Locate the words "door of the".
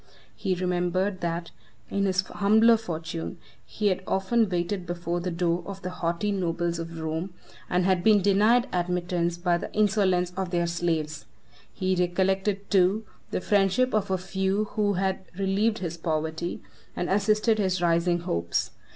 5.29-5.91